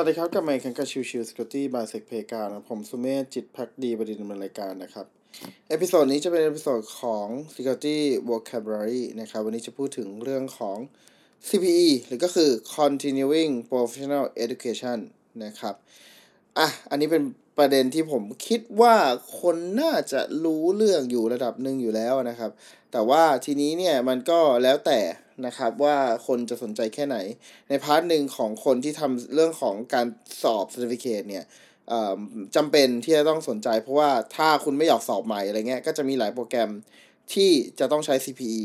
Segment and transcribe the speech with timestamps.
[0.00, 5.06] วัสดีครับกับมาอีกคันกับชิวชิวสกอตตี้บายเซกเพกานะผมสุเมธจิตพักดีบดินดำเนินรายการนะครับ
[5.68, 7.98] episode นี้จะเป็น episode ของ Security
[8.30, 10.78] Vocabulary นะครับ วันนี้จะพูดถึงเรื่องของ
[11.48, 14.98] CPE หรือก็คือ Continuing Professional Education
[15.44, 15.74] นะครับ
[16.58, 17.22] อะ อันนี้เป็น
[17.58, 18.96] ประเด็นที่ผมคิดว่า
[19.40, 22.50] คนน่าจะรู้เรื่องอยู่ระดับหนึ่งอยู่แล้วนะครับ
[22.92, 25.00] แต่ว่าทีนี้เนี่ยมันก็แล้วแต่
[25.46, 25.96] นะครับว่า
[26.26, 27.16] คนจะสนใจแค่ไหน
[27.68, 30.06] ใน part หนึ่งของคนที่ทำเรื่องของการ
[30.42, 31.44] สอบ certificate เนี่ย
[32.56, 36.70] จำเป็นที่จะต้องสนใจ เพราะว่าถ้าคุณไม่อยากสอบใหม่อะไรเงี้ยก็จะมีหลายโปรแกรม
[37.34, 38.62] ที่จะต้องใช้ CPE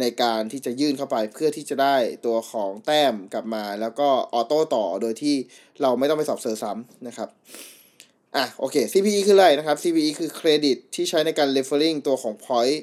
[0.00, 5.36] ในการที่จะยื่นเข้าไปเพื่อที่จะได้ตัวของแต้มกลับมา แล้วก็ auto ต่อโดยที่
[5.82, 7.28] เราไม่ต้องไปสอบ cert ซ้ำนะครับ
[8.36, 12.78] อะโอเค CPE คืออะไรนะครับ CPE คือเครดิตที่ใช้ในการ referring ตัวของ point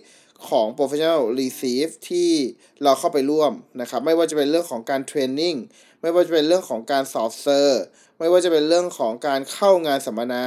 [0.47, 2.31] ของ professional receive ที่
[2.83, 5.55] เราเข้าไปร่วมนะครับ ไม่ว่าจะเป็นเรื่องของการเทรนนิ่ง
[6.01, 7.81] ไม่ว่าจะเป็นเรื่องของการสอบเซอร์
[8.19, 10.45] ไม่ว่าจะเป็นเรื่องของการเข้างานสัมมนา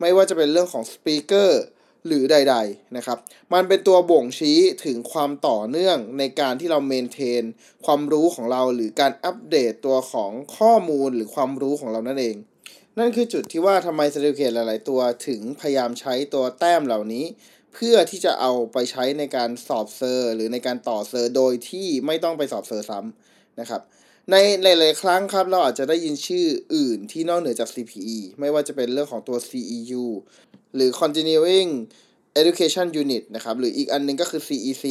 [0.00, 1.62] ไม่ว่าจะเป็นเรื่องของสปีกเกอร์
[2.06, 3.18] หรือใด ๆนะครับ
[3.52, 7.42] มันเป็นตัวบ่งชี้ถึงความต่อเนื่องในการที่เราเมนเทน
[7.84, 12.36] ความรู้ของเราหรือการอัปเดตตัวของข้อมูลหรือความรู้ของเรานั่นเอง
[12.98, 17.24] นั่นคือจุดที่ว่าทำไมส e r t i f i c a t หลาย ๆ ตัวถึงพยายามใช้ตัวแต้มเหล่านี้
[17.74, 23.80] เพื่อที่จะเอาไปใช้ในการสอบเซอร์ หรือในการต่อเซอร์โดยที่ไม่ต้องไปสอบเซอร์ซ้ำนะครับ
[24.30, 30.04] ในหลาย ๆ ครั้งครับเราอาจจะได้ยินชื่ออื่นที่นอกเหนือจาก CPE ไม่ว่าจะเป็นเรื่องของตัว CEU
[30.74, 31.70] หรือ Continuing
[32.40, 34.86] Education Unit นะครับหรืออีกอันนึงก็คือ CEC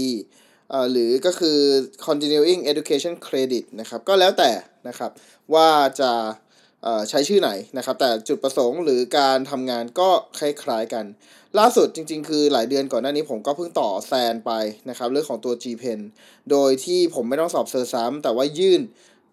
[0.72, 1.58] อ่หรือก็คือ
[2.06, 4.52] Continuing Education Credit นะครับก็แล้วแต่
[4.88, 5.12] นะครับ
[5.54, 6.12] ว่าจะ
[7.10, 11.06] ใช้ชื่อไหนนะครับ แต่จุดประสงค์หรือการทำงานก็คล้ายๆกัน
[11.60, 14.52] ล่าสุดจริง ๆ คือหลายเดือนก่อนหน้านี้ผมก็เพิ่งต่อ SANS ไป
[14.90, 16.00] นะครับเรื่องของตัว GPEN
[16.52, 18.82] โดยที่ผมไม่ต้องสอบ cert ซ้ำแต่ว่ายื่น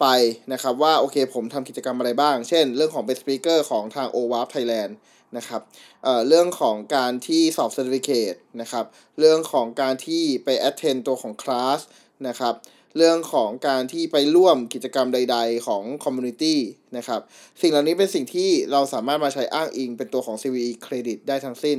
[0.00, 0.06] ไป
[0.52, 4.92] นะครับว่าโอเคผมทำกิจกรรมอะไรบ้าง เช่น เรื่องของเป็นสปีกเกอร์ของทาง o w a p Thailand
[5.36, 5.62] นะครับ
[6.02, 8.84] เอ่อเรื่องของการที่สอบ certificate นะครับ
[9.18, 11.80] เรื่องของการที่ไป attend ตัวของคลาส
[12.28, 12.54] นะครับ
[12.96, 16.58] เรื่องของการที่ไปร่วมกิจกรรมใด ๆ ของ community
[16.96, 17.20] นะครับ
[17.60, 21.78] สิ่งเหล่านี้เป็นสิ่งที่เราสามารถมาใช้อ้างอิงเป็นตัวของ CPE Credit ได้ทั้งสิ้น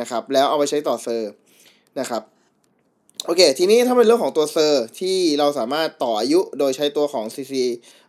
[0.00, 1.30] นะครับ แล้วเอาไปใช้ต่อ cert
[2.00, 2.22] นะครับ
[3.26, 7.54] โอเค ทีนี้ถ้าเป็นเรื่องของตัว cert ที่เราสามารถต่ออายุโดยใช้ตัวของ CC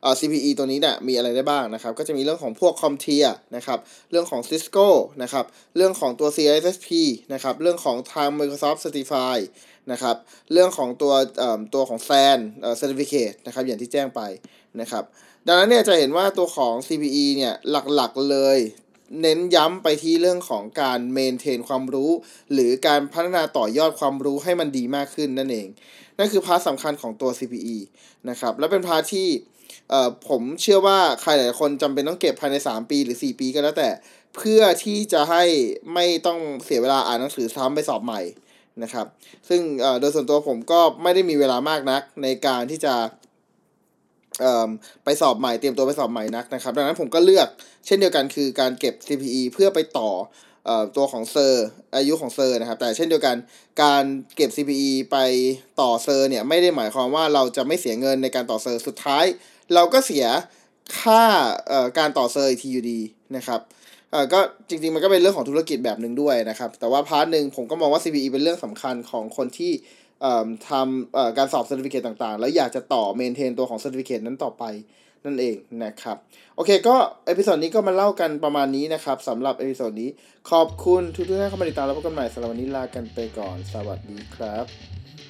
[0.02, 3.80] เอ่อ CPE ตัวนี้เนี่ยมีอะไรได้บ้างนะครับ ก็จะมีเรื่องของพวก CompTIA นะครับ
[4.12, 4.88] เรื่องของ Cisco
[5.24, 6.88] นะครับ เรื่องของตัว CISSP
[7.34, 9.38] นะครับ เรื่องของทาง Microsoft Certify
[9.92, 10.16] นะครับ
[10.52, 14.22] เรื่องของตัวอ่าตัวของ SANS เอ่อ Certificate นะครับ อย่างที่แจ้งไป
[14.82, 15.04] นะครับ
[15.48, 18.60] ดังนั้นเนี่ยจะเห็นว่าตัวของ CPE เนี่ยหลักๆเลย
[19.22, 22.12] เน้นย้ำไปที่เรื่องของการ maintain ความรู้
[22.54, 25.68] หรือการพัฒนาต่อยอดความรู้ให้มันดีมากขึ้นนั่นเอง
[26.18, 27.78] นั่นคือ part สำคัญของตัว CPE
[28.30, 29.28] นะครับ และเป็น part ที่
[30.30, 33.90] ผมเชื่อว่าใครหลายคนจำเป็นต้องเก็บภายใน 3 ปีหรือ 4 ปีก็แล้วแต่
[34.36, 35.44] เพื่อที่จะให้
[35.94, 38.22] ไม่ต้องเสียเวลาอ่านหนังสือซ้ำไปสอบใหม่
[38.84, 39.06] นะครับ
[39.50, 39.62] ซึ่ง
[40.00, 42.96] โดยส่วนตัวผมก็ไม่ได้มีเวลามากนักในการที่จะ
[45.04, 47.48] ไปสอบใหม่เตรียมตัวไปสอบใหม่นักนะครับ ดังนั้นผมก็เลือก
[47.86, 50.10] เช่นเดียวกันคือการเก็บ CPE เพื่อไปต่อ
[50.96, 53.36] ตัวของ cert อายุของ cert นะครับ แต่เช่นเดียวกัน
[53.84, 54.04] การ
[54.36, 55.18] เก็บ CPE ไป
[55.82, 59.26] ต่อ cert เนี่ยไม่ได้หมายความว่าเราจะไม่เสียเงินในการต่อ cert สุดท้าย
[59.74, 60.26] เราก็เสีย
[61.00, 61.24] ค่า
[61.98, 63.00] การต่อ cert อยู่ดี
[63.36, 63.60] นะครับ
[64.34, 64.40] ก็
[64.70, 69.72] จริงๆมันก็เป็นเรื่องของธุรกิจแบบหนึ่งด้วยนะครับ แต่ว่า part หนึ่งผมก็มองว่า CPE เป็นเรื่องสำคัญของคนที่
[70.70, 74.64] ทำการสอบ certificate ต่างๆ แล้วอยากจะต่อ maintain ตัวของ certificate นั้นต่อไป
[75.26, 76.18] นั่นเองนะครับ
[76.56, 80.10] โอเคก็ episode นี้ก็มาเล่ากันประมาณนี้นะครับสำหรับ episode นี้
[80.52, 85.29] ขอบคุณทุกท่านเข้ามาติดตามแล้วพบกันใหม่สำหรับวันนี้ลากันไปก่อน สวัสดีครับ